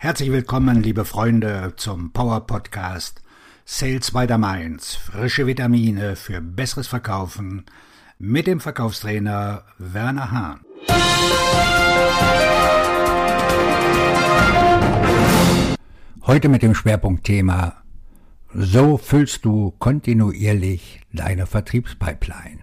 Herzlich 0.00 0.30
willkommen, 0.30 0.80
liebe 0.80 1.04
Freunde, 1.04 1.74
zum 1.76 2.12
Power 2.12 2.46
Podcast 2.46 3.20
Sales 3.64 4.12
by 4.12 4.26
the 4.28 4.38
Mainz. 4.38 4.94
Frische 4.94 5.48
Vitamine 5.48 6.14
für 6.14 6.40
besseres 6.40 6.86
Verkaufen 6.86 7.64
mit 8.16 8.46
dem 8.46 8.60
Verkaufstrainer 8.60 9.64
Werner 9.78 10.30
Hahn. 10.30 10.60
Heute 16.22 16.48
mit 16.48 16.62
dem 16.62 16.76
Schwerpunktthema 16.76 17.82
So 18.54 18.98
füllst 18.98 19.44
du 19.44 19.72
kontinuierlich 19.80 21.00
deine 21.12 21.46
Vertriebspipeline. 21.46 22.60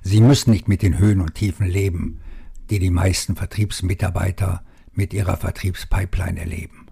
Sie 0.00 0.22
müssen 0.22 0.52
nicht 0.52 0.68
mit 0.68 0.80
den 0.80 0.96
Höhen 0.96 1.20
und 1.20 1.34
Tiefen 1.34 1.66
leben, 1.66 2.22
die 2.70 2.78
die 2.78 2.88
meisten 2.88 3.36
Vertriebsmitarbeiter 3.36 4.62
mit 4.96 5.12
Ihrer 5.12 5.36
Vertriebspipeline 5.36 6.40
erleben? 6.40 6.86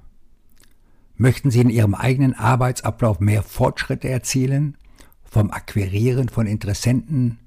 Möchten 1.16 1.50
Sie 1.50 1.60
in 1.60 1.70
Ihrem 1.70 1.94
eigenen 1.94 2.34
Arbeitsablauf 2.34 3.20
mehr 3.20 3.42
Fortschritte 3.42 4.08
erzielen, 4.08 4.76
vom 5.24 5.50
Akquirieren 5.50 6.28
von 6.28 6.46
Interessenten 6.46 7.38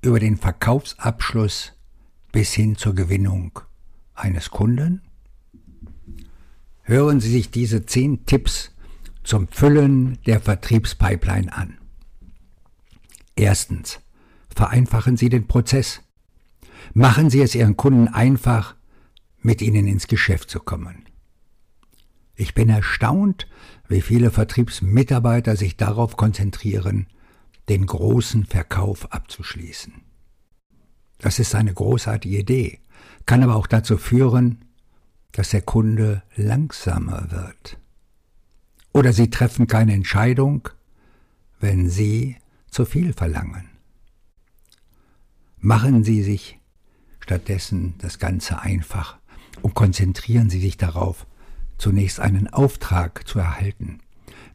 über 0.00 0.20
den 0.20 0.36
Verkaufsabschluss 0.36 1.72
bis 2.32 2.52
hin 2.52 2.76
zur 2.76 2.94
Gewinnung 2.94 3.58
eines 4.14 4.50
Kunden? 4.50 5.02
Hören 6.82 7.20
Sie 7.20 7.30
sich 7.30 7.50
diese 7.50 7.84
zehn 7.84 8.26
Tipps 8.26 8.70
zum 9.26 9.48
Füllen 9.48 10.18
der 10.24 10.40
Vertriebspipeline 10.40 11.52
an. 11.52 11.78
Erstens. 13.34 13.98
Vereinfachen 14.54 15.18
Sie 15.18 15.28
den 15.28 15.46
Prozess. 15.46 16.00
Machen 16.94 17.28
Sie 17.28 17.42
es 17.42 17.54
Ihren 17.54 17.76
Kunden 17.76 18.08
einfach, 18.08 18.74
mit 19.46 19.62
ihnen 19.62 19.86
ins 19.86 20.08
Geschäft 20.08 20.50
zu 20.50 20.58
kommen. 20.58 21.04
Ich 22.34 22.52
bin 22.52 22.68
erstaunt, 22.68 23.46
wie 23.88 24.00
viele 24.00 24.32
Vertriebsmitarbeiter 24.32 25.54
sich 25.54 25.76
darauf 25.76 26.16
konzentrieren, 26.16 27.06
den 27.68 27.86
großen 27.86 28.44
Verkauf 28.44 29.12
abzuschließen. 29.12 29.94
Das 31.18 31.38
ist 31.38 31.54
eine 31.54 31.72
großartige 31.72 32.38
Idee, 32.38 32.80
kann 33.24 33.44
aber 33.44 33.54
auch 33.54 33.68
dazu 33.68 33.96
führen, 33.98 34.64
dass 35.30 35.50
der 35.50 35.62
Kunde 35.62 36.24
langsamer 36.34 37.30
wird. 37.30 37.78
Oder 38.92 39.12
Sie 39.12 39.30
treffen 39.30 39.68
keine 39.68 39.94
Entscheidung, 39.94 40.68
wenn 41.60 41.88
Sie 41.88 42.36
zu 42.68 42.84
viel 42.84 43.12
verlangen. 43.12 43.68
Machen 45.58 46.02
Sie 46.02 46.24
sich 46.24 46.58
stattdessen 47.20 47.94
das 47.98 48.18
Ganze 48.18 48.60
einfach 48.60 49.18
und 49.62 49.74
konzentrieren 49.74 50.50
Sie 50.50 50.60
sich 50.60 50.76
darauf, 50.76 51.26
zunächst 51.78 52.20
einen 52.20 52.48
Auftrag 52.48 53.26
zu 53.26 53.38
erhalten. 53.38 54.00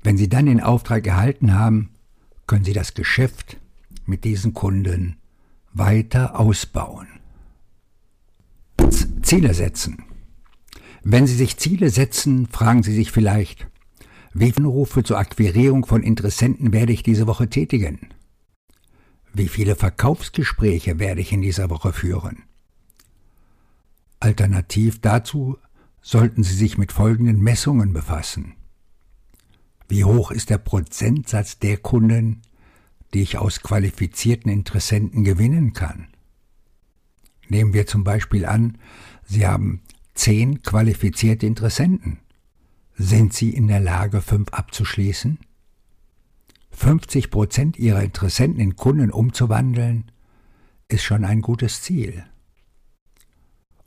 Wenn 0.03 0.17
Sie 0.17 0.30
dann 0.30 0.47
den 0.47 0.61
Auftrag 0.61 1.05
erhalten 1.05 1.53
haben, 1.53 1.89
können 2.47 2.66
Sie 2.66 2.73
das 2.73 2.93
Geschäft 2.93 3.58
mit 4.05 4.23
diesen 4.23 4.53
Kunden 4.53 5.17
weiter 5.73 6.39
ausbauen. 6.39 7.08
Ziele 9.21 9.53
setzen. 9.53 10.03
Wenn 11.03 11.27
Sie 11.27 11.36
sich 11.36 11.58
Ziele 11.58 11.89
setzen, 11.89 12.47
fragen 12.47 12.83
Sie 12.83 12.93
sich 12.93 13.11
vielleicht, 13.11 13.67
wie 14.33 14.52
viele 14.52 14.67
Rufe 14.67 15.03
zur 15.03 15.17
Akquirierung 15.17 15.86
von 15.86 16.03
Interessenten 16.03 16.73
werde 16.73 16.93
ich 16.93 17.03
diese 17.03 17.27
Woche 17.27 17.49
tätigen? 17.49 18.09
Wie 19.33 19.47
viele 19.47 19.75
Verkaufsgespräche 19.75 20.99
werde 20.99 21.21
ich 21.21 21.31
in 21.31 21.41
dieser 21.41 21.69
Woche 21.69 21.93
führen? 21.93 22.43
Alternativ 24.22 25.02
dazu 25.02 25.58
sollten 26.02 26.44
Sie 26.44 26.53
sich 26.53 26.77
mit 26.77 26.91
folgenden 26.91 27.41
Messungen 27.41 27.91
befassen. 27.91 28.53
Wie 29.88 30.05
hoch 30.05 30.31
ist 30.31 30.50
der 30.50 30.59
Prozentsatz 30.59 31.59
der 31.59 31.77
Kunden, 31.77 32.42
die 33.14 33.23
ich 33.23 33.39
aus 33.39 33.61
qualifizierten 33.61 34.52
Interessenten 34.52 35.23
gewinnen 35.23 35.73
kann? 35.73 36.08
Nehmen 37.49 37.73
wir 37.73 37.87
zum 37.87 38.04
Beispiel 38.04 38.45
an, 38.45 38.77
Sie 39.26 39.45
haben 39.45 39.82
zehn 40.14 40.61
qualifizierte 40.61 41.48
Interessenten. 41.48 42.20
Sind 42.95 43.33
Sie 43.33 43.49
in 43.49 43.67
der 43.67 43.80
Lage, 43.80 44.21
fünf 44.21 44.49
abzuschließen? 44.53 45.39
50 46.70 47.32
Prozent 47.32 47.77
Ihrer 47.77 48.03
Interessenten 48.03 48.59
in 48.59 48.76
Kunden 48.76 49.11
umzuwandeln, 49.11 50.11
ist 50.88 51.03
schon 51.03 51.26
ein 51.26 51.42
gutes 51.42 51.82
Ziel. 51.82 52.23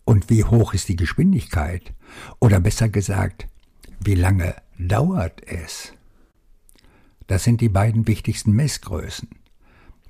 Und 0.04 0.28
wie 0.30 0.44
hoch 0.44 0.74
ist 0.74 0.88
die 0.88 0.96
Geschwindigkeit? 0.96 1.94
Oder 2.40 2.60
besser 2.60 2.88
gesagt, 2.88 3.48
wie 4.00 4.14
lange 4.14 4.54
dauert 4.78 5.46
es? 5.46 5.92
Das 7.26 7.44
sind 7.44 7.60
die 7.60 7.70
beiden 7.70 8.06
wichtigsten 8.06 8.52
Messgrößen. 8.52 9.28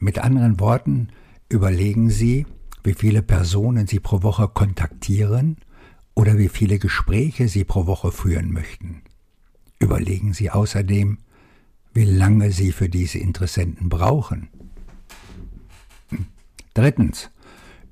Mit 0.01 0.19
anderen 0.19 0.59
Worten, 0.59 1.09
überlegen 1.49 2.11
Sie, 2.11 2.47
wie 2.83 2.95
viele 2.95 3.23
Personen 3.23 3.87
Sie 3.87 4.01
pro 4.01 4.23
Woche 4.23 4.49
kontaktieren 4.49 5.59
oder 6.15 6.39
wie 6.39 6.49
viele 6.49 6.79
Gespräche 6.79 7.49
Sie 7.49 7.65
pro 7.65 7.87
Woche 7.87 8.11
führen 8.11 8.53
möchten. 8.53 9.03
Überlegen 9.79 10.33
Sie 10.33 10.51
außerdem, 10.51 11.19
wie 11.93 12.05
lange 12.05 12.51
Sie 12.51 12.73
für 12.73 12.89
diese 12.89 13.19
Interessenten 13.19 13.89
brauchen. 13.89 14.49
Drittens, 16.75 17.31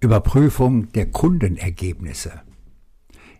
Überprüfung 0.02 0.90
der 0.92 1.12
Kundenergebnisse. 1.12 2.42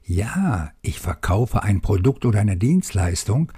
Ja, 0.04 0.70
ich 0.80 1.00
verkaufe 1.00 1.64
ein 1.64 1.80
Produkt 1.80 2.24
oder 2.24 2.38
eine 2.40 2.56
Dienstleistung, 2.56 3.50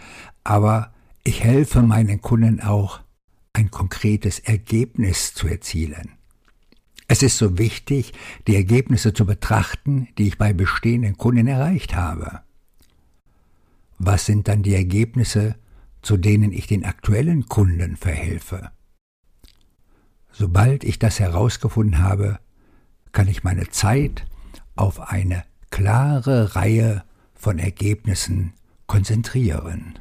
aber 0.43 0.95
ich 1.23 1.45
helfe 1.45 1.83
meinen 1.83 2.23
Kunden 2.23 2.61
auch, 2.63 3.01
ein 3.53 3.71
konkretes 3.71 4.39
Ergebnis 4.39 5.35
zu 5.35 5.47
erzielen. 5.47 6.13
Es 7.07 7.23
ist 7.23 7.37
so 7.37 7.59
wichtig, 7.59 8.15
die 8.47 8.57
Ergebnisse 8.57 9.13
zu 9.13 9.27
betrachten, 9.27 10.09
die 10.17 10.29
ich 10.29 10.39
bei 10.39 10.55
bestehenden 10.55 11.19
Kunden 11.19 11.47
erreicht 11.47 11.95
habe. 11.95 12.41
Was 13.99 14.25
sind 14.25 14.49
dann 14.49 14.63
die 14.63 14.75
Ergebnisse, 14.75 15.57
zu 16.01 16.17
denen 16.17 16.53
ich 16.53 16.67
den 16.67 16.87
aktuellen 16.87 17.47
Kunden 17.49 17.97
verhelfe? 17.97 18.71
Sobald 20.33 20.85
ich 20.85 20.99
das 20.99 21.21
herausgefunden 21.21 21.99
habe, 21.99 22.41
kann 23.15 23.29
ich 23.29 23.45
meine 23.45 23.71
Zeit 23.71 24.27
auf 24.77 25.01
eine 25.01 25.45
klare 25.71 26.57
Reihe 26.57 27.05
von 27.33 27.59
Ergebnissen 27.59 28.53
konzentrieren. 28.87 29.99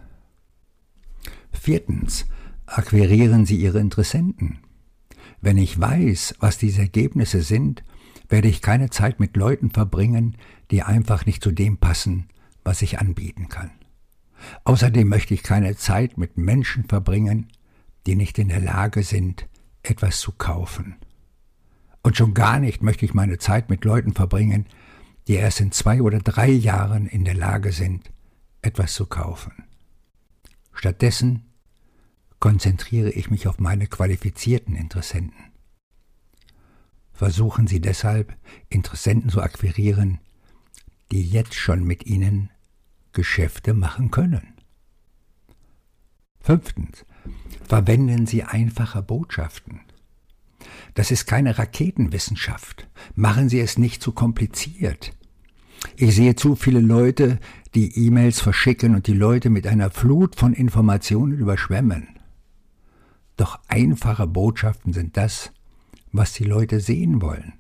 Viertens. 1.54 2.26
Akquirieren 2.66 3.46
Sie 3.46 3.58
Ihre 3.58 3.80
Interessenten. 3.80 4.60
Wenn 5.42 5.58
ich 5.58 5.80
weiß, 5.80 6.36
was 6.40 6.58
diese 6.58 6.82
Ergebnisse 6.82 7.42
sind, 7.42 7.84
werde 8.30 8.48
ich 8.48 8.62
keine 8.62 8.90
Zeit 8.90 9.20
mit 9.20 9.38
Leuten 9.38 9.70
verbringen, 9.70 10.38
die 10.72 10.82
einfach 10.82 11.26
nicht 11.26 11.44
zu 11.44 11.52
dem 11.52 11.78
passen, 11.78 12.30
was 12.64 12.82
ich 12.82 13.00
anbieten 13.00 13.48
kann. 13.48 13.72
Außerdem 14.64 15.08
möchte 15.08 15.34
ich 15.34 15.44
keine 15.44 15.76
Zeit 15.76 16.18
mit 16.18 16.38
Menschen 16.38 16.86
verbringen, 16.86 17.50
die 18.08 18.16
nicht 18.16 18.40
in 18.40 18.48
der 18.48 18.62
Lage 18.62 19.04
sind, 19.04 19.48
etwas 19.84 20.20
zu 20.20 20.32
kaufen. 20.32 20.96
Und 22.04 22.18
schon 22.18 22.34
gar 22.34 22.60
nicht 22.60 22.84
möchte 22.84 23.06
ich 23.06 23.14
meine 23.14 23.40
Zeit 23.40 23.70
mit 23.70 23.86
Leuten 23.86 24.14
verbringen, 24.14 24.68
die 25.28 25.36
erst 25.36 25.62
in 25.62 25.72
zwei 25.72 26.02
oder 26.02 26.20
drei 26.20 26.50
Jahren 26.50 27.08
in 27.08 27.24
der 27.24 27.34
Lage 27.34 27.72
sind, 27.72 28.12
etwas 28.62 28.94
zu 28.94 29.06
kaufen. 29.06 29.54
Stattdessen 30.74 31.46
konzentriere 32.40 33.10
ich 33.10 33.32
mich 33.32 33.48
auf 33.48 33.58
meine 33.60 33.88
qualifizierten 33.88 34.76
Interessenten. 34.76 35.54
Versuchen 37.14 37.68
Sie 37.68 37.80
deshalb, 37.80 38.36
Interessenten 38.68 39.30
zu 39.30 39.42
akquirieren, 39.42 40.20
die 41.12 41.24
jetzt 41.24 41.56
schon 41.56 41.86
mit 41.86 42.06
Ihnen 42.06 42.50
Geschäfte 43.14 43.74
machen 43.74 44.12
können. 44.12 44.56
Fünftens. 46.42 47.06
Verwenden 47.66 48.26
Sie 48.26 48.44
einfache 48.44 49.02
Botschaften. 49.02 49.80
Das 50.94 51.12
ist 51.12 51.26
keine 51.26 51.58
Raketenwissenschaft. 51.58 52.88
Machen 53.16 53.50
Sie 53.50 53.60
es 53.60 53.78
nicht 53.78 54.02
zu 54.02 54.12
kompliziert. 54.12 55.14
Ich 55.96 56.16
sehe 56.16 56.36
zu 56.36 56.56
viele 56.56 56.80
Leute, 56.80 57.40
die 57.76 58.06
E-Mails 58.06 58.40
verschicken 58.40 58.96
und 58.96 59.08
die 59.08 59.14
Leute 59.14 59.50
mit 59.50 59.68
einer 59.68 59.90
Flut 59.90 60.36
von 60.36 60.54
Informationen 60.54 61.34
überschwemmen. 61.38 62.08
Doch 63.36 63.60
einfache 63.68 64.28
Botschaften 64.28 64.94
sind 64.94 65.18
das, 65.18 65.52
was 66.12 66.34
die 66.34 66.44
Leute 66.44 66.80
sehen 66.80 67.22
wollen. 67.22 67.54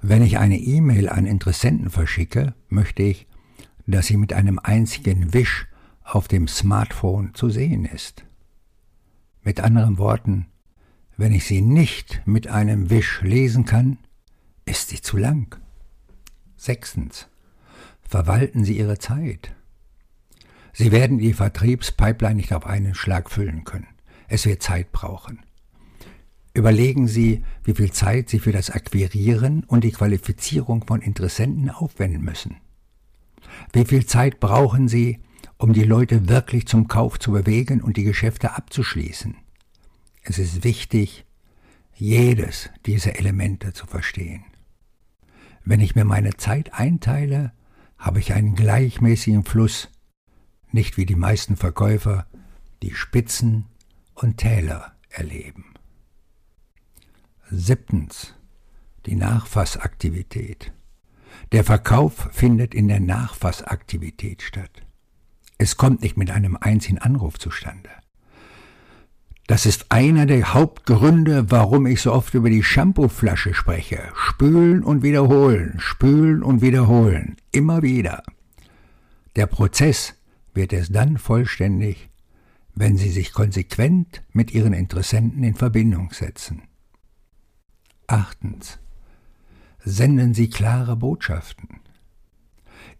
Wenn 0.00 0.22
ich 0.22 0.38
eine 0.38 0.58
E-Mail 0.58 1.08
an 1.08 1.26
Interessenten 1.26 1.90
verschicke, 1.90 2.54
möchte 2.68 3.02
ich, 3.02 3.26
dass 3.86 4.06
sie 4.06 4.16
mit 4.16 4.32
einem 4.32 4.58
einzigen 4.58 5.32
Wisch 5.32 5.66
auf 6.02 6.28
dem 6.28 6.48
Smartphone 6.48 7.34
zu 7.34 7.50
sehen 7.50 7.84
ist. 7.84 8.24
Mit 9.42 9.60
anderen 9.60 9.98
Worten, 9.98 10.46
wenn 11.16 11.32
ich 11.32 11.44
sie 11.44 11.62
nicht 11.62 12.22
mit 12.26 12.48
einem 12.48 12.90
Wisch 12.90 13.22
lesen 13.22 13.64
kann, 13.64 13.98
ist 14.64 14.88
sie 14.88 15.00
zu 15.00 15.16
lang. 15.16 15.56
Sechstens. 16.56 17.28
verwalten 18.08 18.64
Sie 18.64 18.78
Ihre 18.78 18.98
Zeit. 18.98 19.52
Sie 20.72 20.92
werden 20.92 21.18
die 21.18 21.32
Vertriebspipeline 21.32 22.36
nicht 22.36 22.52
auf 22.52 22.66
einen 22.66 22.94
Schlag 22.94 23.30
füllen 23.30 23.64
können. 23.64 23.88
Es 24.28 24.46
wird 24.46 24.62
Zeit 24.62 24.92
brauchen. 24.92 25.40
Überlegen 26.54 27.08
Sie, 27.08 27.44
wie 27.64 27.74
viel 27.74 27.92
Zeit 27.92 28.28
Sie 28.28 28.38
für 28.38 28.52
das 28.52 28.70
Akquirieren 28.70 29.64
und 29.64 29.84
die 29.84 29.90
Qualifizierung 29.90 30.84
von 30.86 31.02
Interessenten 31.02 31.70
aufwenden 31.70 32.22
müssen. 32.22 32.56
Wie 33.72 33.84
viel 33.84 34.06
Zeit 34.06 34.40
brauchen 34.40 34.88
Sie, 34.88 35.18
um 35.58 35.72
die 35.72 35.84
Leute 35.84 36.28
wirklich 36.28 36.66
zum 36.66 36.88
Kauf 36.88 37.18
zu 37.18 37.32
bewegen 37.32 37.82
und 37.82 37.96
die 37.96 38.04
Geschäfte 38.04 38.54
abzuschließen? 38.54 39.36
Es 40.28 40.38
ist 40.38 40.64
wichtig, 40.64 41.24
jedes 41.94 42.68
dieser 42.84 43.16
Elemente 43.16 43.72
zu 43.72 43.86
verstehen. 43.86 44.44
Wenn 45.64 45.80
ich 45.80 45.94
mir 45.94 46.04
meine 46.04 46.36
Zeit 46.36 46.74
einteile, 46.74 47.52
habe 47.96 48.18
ich 48.18 48.32
einen 48.32 48.56
gleichmäßigen 48.56 49.44
Fluss, 49.44 49.88
nicht 50.72 50.96
wie 50.96 51.06
die 51.06 51.14
meisten 51.14 51.56
Verkäufer, 51.56 52.26
die 52.82 52.92
Spitzen 52.92 53.66
und 54.14 54.38
Täler 54.38 54.96
erleben. 55.10 55.74
Siebtens. 57.48 58.34
Die 59.06 59.14
Nachfassaktivität. 59.14 60.72
Der 61.52 61.62
Verkauf 61.62 62.28
findet 62.32 62.74
in 62.74 62.88
der 62.88 62.98
Nachfassaktivität 62.98 64.42
statt. 64.42 64.82
Es 65.56 65.76
kommt 65.76 66.02
nicht 66.02 66.16
mit 66.16 66.32
einem 66.32 66.56
einzigen 66.56 66.98
Anruf 66.98 67.38
zustande. 67.38 67.90
Das 69.46 69.64
ist 69.64 69.92
einer 69.92 70.26
der 70.26 70.54
Hauptgründe, 70.54 71.50
warum 71.50 71.86
ich 71.86 72.00
so 72.00 72.12
oft 72.12 72.34
über 72.34 72.50
die 72.50 72.64
Shampooflasche 72.64 73.54
spreche. 73.54 74.02
Spülen 74.14 74.82
und 74.82 75.02
wiederholen, 75.04 75.74
spülen 75.78 76.42
und 76.42 76.62
wiederholen, 76.62 77.36
immer 77.52 77.82
wieder. 77.82 78.24
Der 79.36 79.46
Prozess 79.46 80.14
wird 80.52 80.72
es 80.72 80.88
dann 80.88 81.16
vollständig, 81.16 82.08
wenn 82.74 82.96
Sie 82.96 83.10
sich 83.10 83.32
konsequent 83.32 84.22
mit 84.32 84.50
Ihren 84.50 84.72
Interessenten 84.72 85.44
in 85.44 85.54
Verbindung 85.54 86.10
setzen. 86.12 86.62
Achtens. 88.08 88.78
Senden 89.84 90.34
Sie 90.34 90.50
klare 90.50 90.96
Botschaften. 90.96 91.80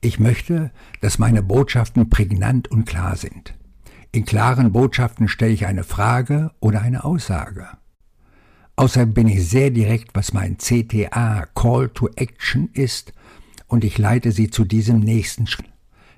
Ich 0.00 0.20
möchte, 0.20 0.70
dass 1.00 1.18
meine 1.18 1.42
Botschaften 1.42 2.08
prägnant 2.08 2.68
und 2.68 2.84
klar 2.84 3.16
sind. 3.16 3.54
In 4.16 4.24
klaren 4.24 4.72
Botschaften 4.72 5.28
stelle 5.28 5.52
ich 5.52 5.66
eine 5.66 5.84
Frage 5.84 6.50
oder 6.58 6.80
eine 6.80 7.04
Aussage. 7.04 7.68
Außerdem 8.74 9.12
bin 9.12 9.28
ich 9.28 9.46
sehr 9.46 9.68
direkt, 9.68 10.14
was 10.14 10.32
mein 10.32 10.56
CTA 10.56 11.44
Call 11.54 11.90
to 11.90 12.08
Action 12.16 12.70
ist, 12.72 13.12
und 13.66 13.84
ich 13.84 13.98
leite 13.98 14.32
Sie 14.32 14.48
zu 14.48 14.64
diesem 14.64 15.00
nächsten 15.00 15.46
Schritt. 15.46 15.68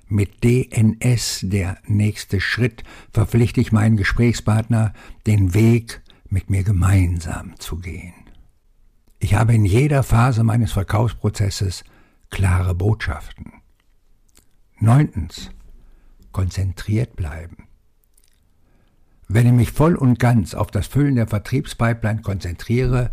Mit 0.07 0.45
DNS, 0.45 1.41
der 1.43 1.77
nächste 1.87 2.39
Schritt, 2.39 2.85
verpflichte 3.11 3.59
ich 3.59 3.73
meinen 3.73 3.97
Gesprächspartner, 3.97 4.93
den 5.27 5.53
Weg 5.53 6.01
mit 6.29 6.49
mir 6.49 6.63
gemeinsam 6.63 7.59
zu 7.59 7.79
gehen. 7.79 8.13
Ich 9.19 9.33
habe 9.33 9.53
in 9.53 9.65
jeder 9.65 10.03
Phase 10.03 10.45
meines 10.45 10.71
Verkaufsprozesses 10.71 11.83
klare 12.29 12.75
Botschaften. 12.75 13.51
Neuntens. 14.79 15.51
Konzentriert 16.31 17.17
bleiben. 17.17 17.68
Wenn 19.31 19.45
ich 19.45 19.53
mich 19.53 19.71
voll 19.71 19.95
und 19.95 20.17
ganz 20.17 20.55
auf 20.55 20.71
das 20.71 20.87
Füllen 20.87 21.13
der 21.13 21.27
Vertriebspipeline 21.27 22.23
konzentriere, 22.23 23.11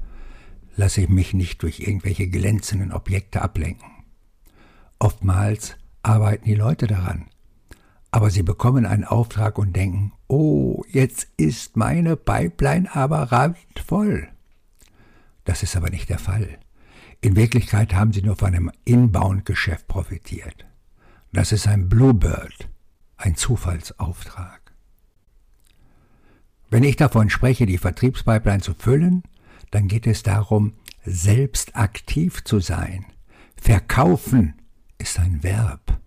lasse 0.75 1.03
ich 1.03 1.11
mich 1.11 1.35
nicht 1.35 1.63
durch 1.63 1.81
irgendwelche 1.81 2.27
glänzenden 2.27 2.91
Objekte 2.91 3.43
ablenken. 3.43 3.87
Oftmals 4.99 5.77
arbeiten 6.03 6.47
die 6.47 6.55
Leute 6.55 6.87
daran, 6.87 7.27
aber 8.13 8.31
sie 8.31 8.43
bekommen 8.43 8.87
einen 8.87 9.05
Auftrag 9.05 9.59
und 9.59 9.77
denken, 9.77 10.13
oh, 10.27 10.83
jetzt 10.89 11.29
ist 11.37 11.77
meine 11.77 12.17
Pipeline 12.17 12.89
aber 12.97 13.31
randvoll. 13.31 14.29
Das 15.45 15.63
ist 15.63 15.77
aber 15.77 15.91
nicht 15.91 16.09
der 16.09 16.19
Fall. 16.19 16.59
In 17.21 17.37
Wirklichkeit 17.37 17.93
haben 17.93 18.15
sie 18.15 18.23
nur 18.23 18.37
von 18.37 18.55
einem 18.55 18.73
Inbound-Geschäft 18.87 19.87
profitiert. 19.87 20.65
Das 21.35 21.53
ist 21.53 21.69
ein 21.69 21.91
Bluebird, 21.91 22.71
ein 23.19 23.37
Zufallsauftrag. 23.37 24.66
Wenn 26.69 26.83
ich 26.83 26.97
davon 26.97 27.31
spreche, 27.31 27.67
die 27.67 27.79
Vertriebspipeline 27.79 28.61
zu 28.61 28.75
füllen, 28.75 29.23
dann 29.71 29.89
geht 29.89 30.07
es 30.07 30.23
darum, 30.23 30.73
selbst 31.05 31.77
aktiv 31.77 32.43
zu 32.45 32.61
sein. 32.61 33.07
Verkaufen 33.57 34.55
ist 34.99 35.19
ein 35.19 35.43
Verb. 35.43 36.01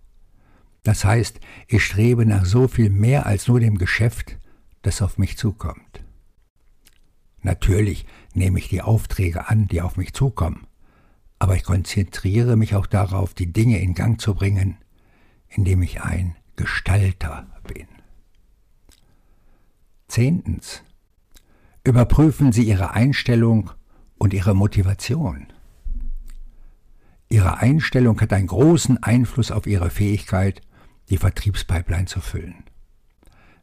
Das 0.82 1.04
heißt, 1.04 1.40
ich 1.68 1.84
strebe 1.84 2.26
nach 2.26 2.44
so 2.44 2.68
viel 2.68 2.90
mehr 2.90 3.26
als 3.26 3.48
nur 3.48 3.60
dem 3.60 3.78
Geschäft, 3.78 4.38
das 4.82 5.02
auf 5.02 5.18
mich 5.18 5.36
zukommt. 5.36 6.02
Natürlich 7.42 8.06
nehme 8.34 8.58
ich 8.58 8.68
die 8.68 8.82
Aufträge 8.82 9.48
an, 9.48 9.66
die 9.66 9.80
auf 9.80 9.96
mich 9.96 10.12
zukommen, 10.12 10.66
aber 11.38 11.56
ich 11.56 11.64
konzentriere 11.64 12.56
mich 12.56 12.74
auch 12.74 12.86
darauf, 12.86 13.32
die 13.32 13.52
Dinge 13.52 13.78
in 13.78 13.94
Gang 13.94 14.20
zu 14.20 14.34
bringen, 14.34 14.76
indem 15.48 15.82
ich 15.82 16.02
ein 16.02 16.36
Gestalter 16.56 17.46
bin. 17.66 17.88
Zehntens. 20.10 20.82
Überprüfen 21.84 22.52
Sie 22.52 22.64
Ihre 22.64 22.90
Einstellung 22.92 23.70
und 24.18 24.34
Ihre 24.34 24.54
Motivation. 24.54 25.46
Ihre 27.28 27.58
Einstellung 27.58 28.20
hat 28.20 28.32
einen 28.32 28.48
großen 28.48 29.02
Einfluss 29.02 29.50
auf 29.50 29.66
Ihre 29.66 29.88
Fähigkeit, 29.88 30.60
die 31.08 31.16
Vertriebspipeline 31.16 32.06
zu 32.06 32.20
füllen. 32.20 32.64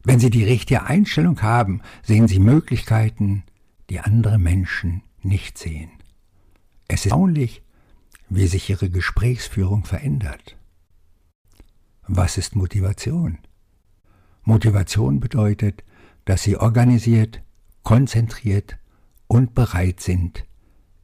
Wenn 0.02 0.18
Sie 0.18 0.30
die 0.30 0.44
richtige 0.44 0.84
Einstellung 0.84 1.42
haben, 1.42 1.82
sehen 2.02 2.28
Sie 2.28 2.38
Möglichkeiten, 2.38 3.44
die 3.90 4.00
andere 4.00 4.38
Menschen 4.38 5.02
nicht 5.22 5.58
sehen. 5.58 5.90
Es 6.88 7.00
ist 7.00 7.06
erstaunlich, 7.06 7.62
wie 8.30 8.46
sich 8.46 8.70
Ihre 8.70 8.88
Gesprächsführung 8.88 9.84
verändert. 9.84 10.56
Was 12.06 12.38
ist 12.38 12.56
Motivation? 12.56 13.38
Motivation 14.44 15.20
bedeutet, 15.20 15.84
dass 16.28 16.42
sie 16.42 16.58
organisiert, 16.58 17.40
konzentriert 17.84 18.76
und 19.28 19.54
bereit 19.54 20.00
sind, 20.00 20.44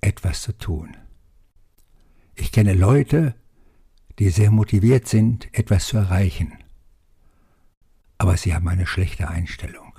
etwas 0.03 0.43
zu 0.43 0.53
tun. 0.53 0.99
Ich 2.35 2.53
kenne 2.53 2.75
Leute, 2.75 3.35
die 4.19 4.29
sehr 4.29 4.51
motiviert 4.51 5.09
sind, 5.09 5.49
etwas 5.55 5.87
zu 5.87 5.97
erreichen, 5.97 6.53
aber 8.19 8.37
sie 8.37 8.55
haben 8.55 8.69
eine 8.69 8.87
schlechte 8.87 9.27
Einstellung. 9.29 9.99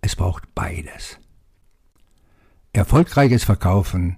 Es 0.00 0.16
braucht 0.16 0.56
beides. 0.56 1.20
Erfolgreiches 2.72 3.44
Verkaufen 3.44 4.16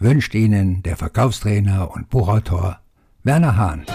wünscht 0.00 0.34
Ihnen 0.34 0.82
der 0.82 0.96
Verkaufstrainer 0.96 1.92
und 1.92 2.10
Buchautor 2.10 2.80
Werner 3.22 3.56
Hahn. 3.56 3.86